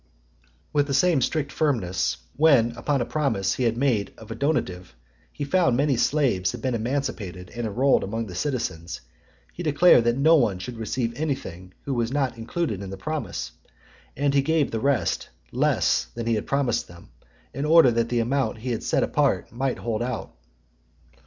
[0.73, 4.95] With the same strict firmness, when, upon a promise he had made of a donative,
[5.31, 9.01] he found many slaves had been emancipated and enrolled amongst the citizens,
[9.53, 13.51] he declared that no one should receive anything who was not included in the promise,
[14.17, 17.11] and he gave the rest less than he had promised them,
[17.53, 20.33] in order that the amount he had set apart might hold out.